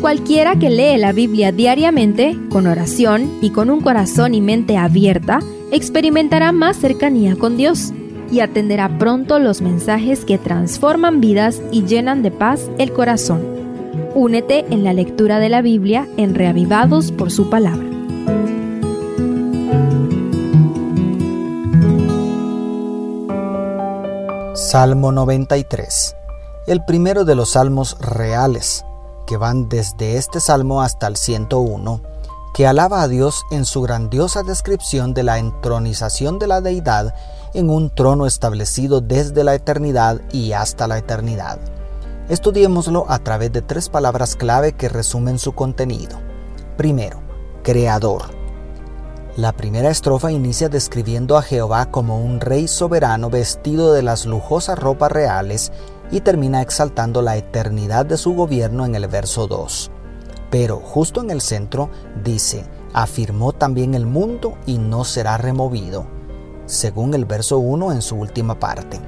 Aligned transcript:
Cualquiera 0.00 0.58
que 0.58 0.70
lee 0.70 0.96
la 0.96 1.12
Biblia 1.12 1.52
diariamente, 1.52 2.34
con 2.48 2.66
oración 2.66 3.38
y 3.42 3.50
con 3.50 3.68
un 3.68 3.82
corazón 3.82 4.34
y 4.34 4.40
mente 4.40 4.78
abierta, 4.78 5.40
experimentará 5.72 6.52
más 6.52 6.78
cercanía 6.78 7.36
con 7.36 7.58
Dios 7.58 7.92
y 8.32 8.40
atenderá 8.40 8.98
pronto 8.98 9.38
los 9.38 9.60
mensajes 9.60 10.24
que 10.24 10.38
transforman 10.38 11.20
vidas 11.20 11.60
y 11.70 11.84
llenan 11.84 12.22
de 12.22 12.30
paz 12.30 12.70
el 12.78 12.94
corazón. 12.94 13.42
Únete 14.14 14.64
en 14.70 14.84
la 14.84 14.94
lectura 14.94 15.38
de 15.38 15.50
la 15.50 15.60
Biblia 15.60 16.08
en 16.16 16.34
Reavivados 16.34 17.12
por 17.12 17.30
su 17.30 17.50
palabra. 17.50 17.86
Salmo 24.54 25.12
93. 25.12 26.16
El 26.66 26.84
primero 26.86 27.24
de 27.26 27.34
los 27.34 27.50
salmos 27.50 27.98
reales, 28.00 28.84
que 29.30 29.36
van 29.36 29.68
desde 29.68 30.16
este 30.16 30.40
salmo 30.40 30.82
hasta 30.82 31.06
el 31.06 31.16
101, 31.16 32.00
que 32.52 32.66
alaba 32.66 33.00
a 33.00 33.06
Dios 33.06 33.44
en 33.52 33.64
su 33.64 33.80
grandiosa 33.80 34.42
descripción 34.42 35.14
de 35.14 35.22
la 35.22 35.38
entronización 35.38 36.40
de 36.40 36.48
la 36.48 36.60
deidad 36.60 37.14
en 37.54 37.70
un 37.70 37.90
trono 37.90 38.26
establecido 38.26 39.00
desde 39.00 39.44
la 39.44 39.54
eternidad 39.54 40.20
y 40.32 40.50
hasta 40.50 40.88
la 40.88 40.98
eternidad. 40.98 41.60
Estudiémoslo 42.28 43.06
a 43.08 43.20
través 43.20 43.52
de 43.52 43.62
tres 43.62 43.88
palabras 43.88 44.34
clave 44.34 44.72
que 44.72 44.88
resumen 44.88 45.38
su 45.38 45.52
contenido. 45.52 46.18
Primero, 46.76 47.20
creador. 47.62 48.39
La 49.36 49.52
primera 49.52 49.90
estrofa 49.90 50.32
inicia 50.32 50.68
describiendo 50.68 51.38
a 51.38 51.42
Jehová 51.42 51.86
como 51.92 52.20
un 52.20 52.40
rey 52.40 52.66
soberano 52.66 53.30
vestido 53.30 53.92
de 53.92 54.02
las 54.02 54.26
lujosas 54.26 54.76
ropas 54.76 55.12
reales 55.12 55.70
y 56.10 56.20
termina 56.20 56.62
exaltando 56.62 57.22
la 57.22 57.36
eternidad 57.36 58.04
de 58.04 58.16
su 58.16 58.34
gobierno 58.34 58.84
en 58.84 58.96
el 58.96 59.06
verso 59.06 59.46
2. 59.46 59.92
Pero 60.50 60.78
justo 60.78 61.20
en 61.20 61.30
el 61.30 61.40
centro 61.40 61.90
dice, 62.24 62.64
afirmó 62.92 63.52
también 63.52 63.94
el 63.94 64.04
mundo 64.04 64.58
y 64.66 64.78
no 64.78 65.04
será 65.04 65.36
removido, 65.36 66.06
según 66.66 67.14
el 67.14 67.24
verso 67.24 67.58
1 67.58 67.92
en 67.92 68.02
su 68.02 68.16
última 68.16 68.58
parte. 68.58 68.98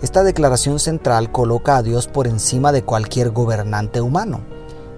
Esta 0.00 0.24
declaración 0.24 0.78
central 0.78 1.30
coloca 1.30 1.76
a 1.76 1.82
Dios 1.82 2.08
por 2.08 2.26
encima 2.26 2.72
de 2.72 2.84
cualquier 2.84 3.30
gobernante 3.30 4.00
humano. 4.00 4.40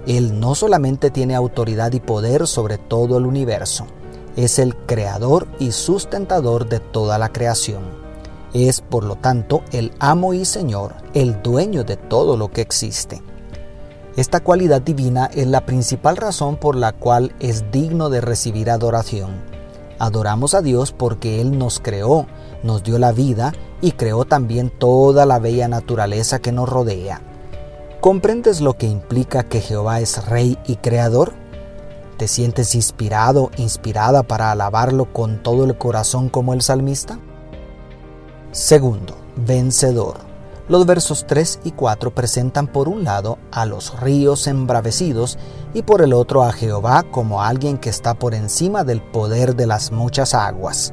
Él 0.06 0.39
no 0.39 0.55
solamente 0.55 1.11
tiene 1.11 1.34
autoridad 1.34 1.92
y 1.92 1.98
poder 1.98 2.46
sobre 2.46 2.78
todo 2.78 3.18
el 3.18 3.27
universo, 3.27 3.86
es 4.36 4.58
el 4.58 4.77
creador 4.77 5.46
y 5.58 5.72
sustentador 5.72 6.68
de 6.68 6.80
toda 6.80 7.18
la 7.18 7.30
creación. 7.30 7.82
Es, 8.52 8.80
por 8.80 9.04
lo 9.04 9.16
tanto, 9.16 9.62
el 9.72 9.92
amo 9.98 10.34
y 10.34 10.44
señor, 10.44 10.94
el 11.12 11.42
dueño 11.42 11.84
de 11.84 11.96
todo 11.96 12.36
lo 12.36 12.50
que 12.50 12.60
existe. 12.60 13.22
Esta 14.16 14.40
cualidad 14.40 14.80
divina 14.80 15.28
es 15.34 15.48
la 15.48 15.66
principal 15.66 16.16
razón 16.16 16.56
por 16.56 16.77
la 16.77 16.92
cual 16.92 17.34
es 17.40 17.70
digno 17.72 18.10
de 18.10 18.20
recibir 18.20 18.70
adoración. 18.70 19.42
Adoramos 19.98 20.55
a 20.55 20.62
Dios 20.62 20.92
porque 20.92 21.40
Él 21.40 21.58
nos 21.58 21.80
creó, 21.80 22.27
nos 22.62 22.84
dio 22.84 22.98
la 22.98 23.10
vida 23.10 23.52
y 23.80 23.92
creó 23.92 24.24
también 24.24 24.70
toda 24.70 25.27
la 25.27 25.40
bella 25.40 25.66
naturaleza 25.66 26.38
que 26.38 26.52
nos 26.52 26.68
rodea. 26.68 27.20
¿Comprendes 28.00 28.60
lo 28.60 28.77
que 28.77 28.86
implica 28.86 29.44
que 29.44 29.60
Jehová 29.60 30.00
es 30.00 30.27
Rey 30.27 30.58
y 30.66 30.77
Creador? 30.77 31.32
¿Te 32.17 32.29
sientes 32.29 32.77
inspirado, 32.77 33.51
inspirada 33.57 34.23
para 34.23 34.53
alabarlo 34.53 35.12
con 35.12 35.43
todo 35.43 35.65
el 35.65 35.77
corazón 35.77 36.29
como 36.29 36.55
el 36.55 36.62
salmista? 36.62 37.19
Segundo, 38.53 39.17
vencedor. 39.34 40.19
Los 40.69 40.87
versos 40.87 41.27
3 41.27 41.61
y 41.65 41.73
4 41.73 42.15
presentan 42.15 42.69
por 42.69 42.89
un 42.89 43.03
lado 43.03 43.39
a 43.51 43.67
los 43.67 44.01
ríos 44.01 44.47
embravecidos 44.47 45.39
y 45.75 45.83
por 45.83 46.03
el 46.03 46.12
otro 46.12 46.45
a 46.45 46.53
Jehová 46.53 47.03
como 47.11 47.42
alguien 47.42 47.79
que 47.79 47.91
está 47.91 48.15
por 48.15 48.33
encima 48.33 48.85
del 48.85 49.03
poder 49.03 49.57
de 49.57 49.67
las 49.67 49.91
muchas 49.91 50.35
aguas, 50.35 50.92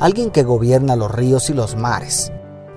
alguien 0.00 0.30
que 0.30 0.42
gobierna 0.42 0.96
los 0.96 1.10
ríos 1.10 1.50
y 1.50 1.54
los 1.54 1.76
mares. 1.76 2.32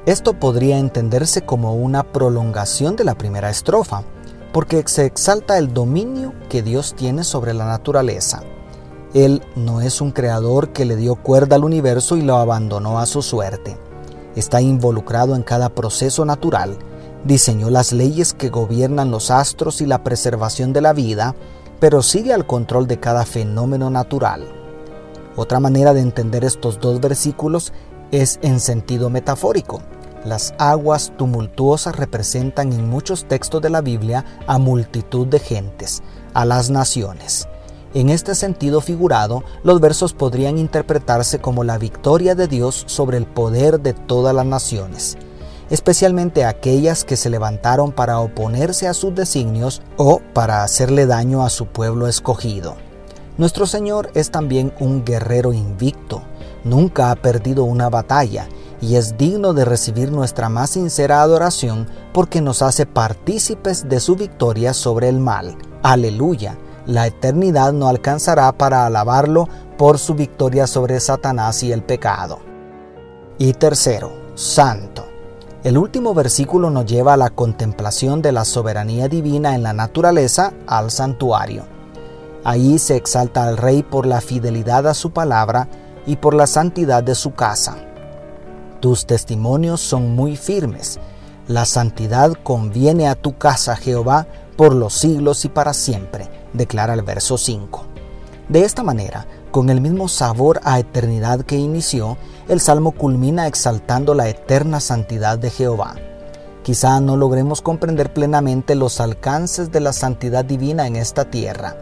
Esto 0.05 0.33
podría 0.33 0.79
entenderse 0.79 1.43
como 1.43 1.75
una 1.75 2.03
prolongación 2.03 2.97
de 2.97 3.05
la 3.05 3.15
primera 3.15 3.49
estrofa, 3.49 4.03
porque 4.53 4.83
se 4.85 5.05
exalta 5.05 5.57
el 5.57 5.73
dominio 5.73 6.33
que 6.47 6.61
Dios 6.61 6.93
tiene 6.95 7.23
sobre 7.23 7.53
la 7.53 7.65
naturaleza. 7.65 8.43
Él 9.13 9.41
no 9.55 9.81
es 9.81 9.99
un 9.99 10.11
creador 10.11 10.69
que 10.69 10.85
le 10.85 10.95
dio 10.95 11.15
cuerda 11.15 11.55
al 11.55 11.65
universo 11.65 12.15
y 12.17 12.21
lo 12.21 12.37
abandonó 12.37 12.99
a 12.99 13.05
su 13.07 13.21
suerte. 13.21 13.75
Está 14.35 14.61
involucrado 14.61 15.35
en 15.35 15.43
cada 15.43 15.69
proceso 15.69 16.23
natural, 16.23 16.77
diseñó 17.25 17.69
las 17.69 17.91
leyes 17.93 18.33
que 18.33 18.49
gobiernan 18.49 19.11
los 19.11 19.31
astros 19.31 19.81
y 19.81 19.87
la 19.87 20.03
preservación 20.03 20.71
de 20.71 20.81
la 20.81 20.93
vida, 20.93 21.35
pero 21.79 22.01
sigue 22.01 22.33
al 22.33 22.45
control 22.45 22.87
de 22.87 22.99
cada 22.99 23.25
fenómeno 23.25 23.89
natural. 23.89 24.47
Otra 25.35 25.59
manera 25.59 25.93
de 25.93 26.01
entender 26.01 26.45
estos 26.45 26.79
dos 26.79 27.01
versículos 27.01 27.73
es 28.11 28.39
en 28.43 28.59
sentido 28.59 29.09
metafórico. 29.09 29.81
Las 30.25 30.53
aguas 30.57 31.11
tumultuosas 31.17 31.95
representan 31.97 32.71
en 32.71 32.89
muchos 32.89 33.25
textos 33.25 33.61
de 33.61 33.69
la 33.69 33.81
Biblia 33.81 34.23
a 34.47 34.57
multitud 34.57 35.27
de 35.27 35.39
gentes, 35.39 36.01
a 36.33 36.45
las 36.45 36.69
naciones. 36.69 37.47
En 37.93 38.09
este 38.09 38.33
sentido 38.33 38.79
figurado, 38.79 39.43
los 39.63 39.81
versos 39.81 40.13
podrían 40.13 40.57
interpretarse 40.57 41.39
como 41.39 41.63
la 41.63 41.77
victoria 41.77 42.35
de 42.35 42.47
Dios 42.47 42.83
sobre 42.87 43.17
el 43.17 43.25
poder 43.25 43.81
de 43.81 43.93
todas 43.93 44.33
las 44.33 44.45
naciones, 44.45 45.17
especialmente 45.69 46.45
aquellas 46.45 47.03
que 47.03 47.17
se 47.17 47.29
levantaron 47.29 47.91
para 47.91 48.19
oponerse 48.19 48.87
a 48.87 48.93
sus 48.93 49.13
designios 49.13 49.81
o 49.97 50.21
para 50.33 50.63
hacerle 50.63 51.05
daño 51.05 51.43
a 51.43 51.49
su 51.49 51.67
pueblo 51.67 52.07
escogido. 52.07 52.77
Nuestro 53.37 53.65
Señor 53.65 54.09
es 54.15 54.31
también 54.31 54.73
un 54.79 55.03
guerrero 55.03 55.53
invicto, 55.53 56.21
nunca 56.63 57.11
ha 57.11 57.15
perdido 57.15 57.65
una 57.65 57.89
batalla 57.89 58.47
y 58.83 58.97
es 58.97 59.17
digno 59.17 59.53
de 59.53 59.63
recibir 59.63 60.11
nuestra 60.11 60.49
más 60.49 60.71
sincera 60.71 61.21
adoración 61.21 61.87
porque 62.11 62.41
nos 62.41 62.61
hace 62.61 62.85
partícipes 62.85 63.87
de 63.87 64.01
su 64.01 64.17
victoria 64.17 64.73
sobre 64.73 65.07
el 65.07 65.19
mal. 65.19 65.55
Aleluya. 65.83 66.57
La 66.85 67.07
eternidad 67.07 67.71
no 67.71 67.87
alcanzará 67.87 68.51
para 68.51 68.85
alabarlo 68.85 69.47
por 69.77 69.99
su 69.99 70.15
victoria 70.15 70.67
sobre 70.67 70.99
Satanás 70.99 71.63
y 71.63 71.71
el 71.71 71.81
pecado. 71.81 72.39
Y 73.37 73.53
tercero, 73.53 74.11
santo. 74.35 75.05
El 75.63 75.77
último 75.77 76.13
versículo 76.13 76.69
nos 76.69 76.85
lleva 76.85 77.13
a 77.13 77.17
la 77.17 77.29
contemplación 77.29 78.21
de 78.21 78.33
la 78.33 78.43
soberanía 78.43 79.07
divina 79.07 79.55
en 79.55 79.63
la 79.63 79.71
naturaleza 79.71 80.51
al 80.67 80.91
santuario. 80.91 81.63
Allí 82.43 82.77
se 82.79 82.97
exalta 82.97 83.47
al 83.47 83.55
rey 83.55 83.81
por 83.81 84.05
la 84.05 84.19
fidelidad 84.19 84.85
a 84.87 84.93
su 84.93 85.11
palabra 85.11 85.69
y 86.05 86.17
por 86.17 86.33
la 86.33 86.47
santidad 86.47 87.01
de 87.01 87.15
su 87.15 87.33
casa. 87.33 87.77
Tus 88.83 89.05
testimonios 89.05 89.79
son 89.79 90.13
muy 90.13 90.35
firmes. 90.35 90.99
La 91.47 91.63
santidad 91.63 92.33
conviene 92.43 93.07
a 93.07 93.15
tu 93.15 93.37
casa, 93.37 93.77
Jehová, 93.77 94.27
por 94.57 94.75
los 94.75 94.93
siglos 94.93 95.45
y 95.45 95.47
para 95.47 95.73
siempre, 95.73 96.29
declara 96.51 96.93
el 96.93 97.01
verso 97.01 97.37
5. 97.37 97.85
De 98.49 98.65
esta 98.65 98.83
manera, 98.83 99.25
con 99.51 99.69
el 99.69 99.79
mismo 99.79 100.09
sabor 100.09 100.59
a 100.65 100.79
eternidad 100.79 101.43
que 101.43 101.55
inició, 101.55 102.17
el 102.49 102.59
salmo 102.59 102.91
culmina 102.91 103.47
exaltando 103.47 104.15
la 104.15 104.27
eterna 104.27 104.81
santidad 104.81 105.39
de 105.39 105.49
Jehová. 105.49 105.95
Quizá 106.61 106.99
no 106.99 107.15
logremos 107.15 107.61
comprender 107.61 108.11
plenamente 108.11 108.75
los 108.75 108.99
alcances 108.99 109.71
de 109.71 109.79
la 109.79 109.93
santidad 109.93 110.43
divina 110.43 110.87
en 110.87 110.97
esta 110.97 111.31
tierra. 111.31 111.77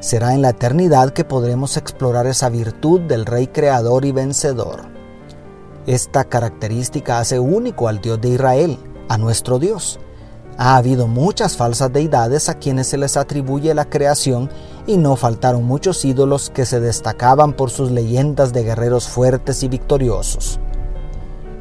Será 0.00 0.34
en 0.34 0.42
la 0.42 0.50
eternidad 0.50 1.14
que 1.14 1.24
podremos 1.24 1.78
explorar 1.78 2.26
esa 2.26 2.50
virtud 2.50 3.00
del 3.00 3.24
Rey 3.24 3.46
Creador 3.46 4.04
y 4.04 4.12
Vencedor. 4.12 4.95
Esta 5.86 6.24
característica 6.24 7.20
hace 7.20 7.38
único 7.38 7.86
al 7.86 8.00
Dios 8.00 8.20
de 8.20 8.30
Israel, 8.30 8.76
a 9.08 9.18
nuestro 9.18 9.60
Dios. 9.60 10.00
Ha 10.58 10.76
habido 10.76 11.06
muchas 11.06 11.56
falsas 11.56 11.92
deidades 11.92 12.48
a 12.48 12.54
quienes 12.54 12.88
se 12.88 12.98
les 12.98 13.16
atribuye 13.16 13.72
la 13.72 13.84
creación 13.84 14.50
y 14.88 14.96
no 14.96 15.14
faltaron 15.14 15.62
muchos 15.62 16.04
ídolos 16.04 16.50
que 16.50 16.66
se 16.66 16.80
destacaban 16.80 17.52
por 17.52 17.70
sus 17.70 17.92
leyendas 17.92 18.52
de 18.52 18.64
guerreros 18.64 19.06
fuertes 19.06 19.62
y 19.62 19.68
victoriosos. 19.68 20.58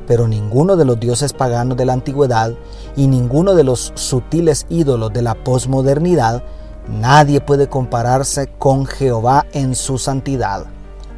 Pero 0.08 0.28
ninguno 0.28 0.76
de 0.76 0.86
los 0.86 1.00
dioses 1.00 1.34
paganos 1.34 1.78
de 1.78 1.86
la 1.86 1.94
antigüedad 1.94 2.56
y 2.96 3.06
ninguno 3.06 3.54
de 3.54 3.64
los 3.64 3.92
sutiles 3.94 4.66
ídolos 4.70 5.14
de 5.14 5.22
la 5.22 5.36
posmodernidad, 5.36 6.42
nadie 6.88 7.42
puede 7.42 7.70
compararse 7.70 8.48
con 8.58 8.88
Jehová 8.88 9.46
en 9.52 9.76
su 9.76 10.00
santidad. 10.00 10.66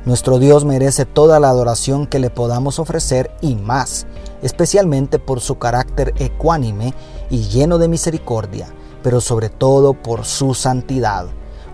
Nuestro 0.07 0.39
Dios 0.39 0.63
merece 0.63 1.03
toda 1.03 1.37
la 1.41 1.49
adoración 1.49 2.07
que 2.07 2.19
le 2.19 2.29
podamos 2.29 2.79
ofrecer 2.79 3.29
y 3.41 3.55
más, 3.55 4.07
especialmente 4.41 5.19
por 5.19 5.41
su 5.41 5.59
carácter 5.59 6.13
ecuánime 6.17 6.93
y 7.29 7.49
lleno 7.49 7.77
de 7.77 7.89
misericordia, 7.89 8.69
pero 9.03 9.19
sobre 9.19 9.49
todo 9.49 9.93
por 9.93 10.23
su 10.23 10.53
santidad, 10.53 11.25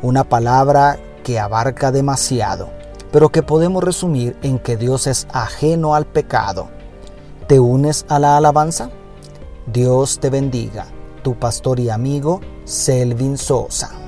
una 0.01 0.23
palabra 0.23 0.97
que 1.23 1.39
abarca 1.39 1.91
demasiado, 1.91 2.71
pero 3.11 3.29
que 3.29 3.43
podemos 3.43 3.83
resumir 3.83 4.35
en 4.41 4.57
que 4.57 4.77
Dios 4.77 5.05
es 5.05 5.27
ajeno 5.31 5.93
al 5.93 6.07
pecado. 6.07 6.69
¿Te 7.47 7.59
unes 7.59 8.03
a 8.09 8.17
la 8.17 8.35
alabanza? 8.37 8.89
Dios 9.67 10.17
te 10.17 10.31
bendiga, 10.31 10.87
tu 11.21 11.35
pastor 11.35 11.79
y 11.79 11.91
amigo 11.91 12.41
Selvin 12.65 13.37
Sosa. 13.37 14.02